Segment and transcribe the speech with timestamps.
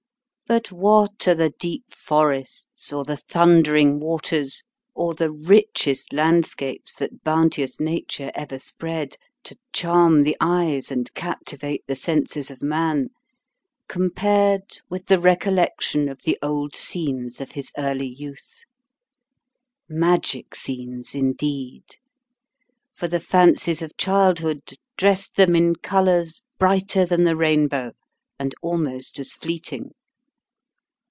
[0.47, 7.23] But what are the deep forests, or the thundering waters, or the richest landscapes that
[7.23, 13.11] bounteous nature ever spread, to charm the eyes, and captivate the senses of man,
[13.87, 18.63] compared with the recollection of the old scenes of his early youth?
[19.87, 21.95] Magic scenes indeed;
[22.93, 27.93] for the fancies of childhood dressed them in colours brighter than the rainbow,
[28.37, 29.91] and almost as fleeting